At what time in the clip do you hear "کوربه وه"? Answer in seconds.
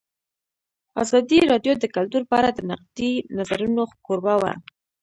4.05-4.53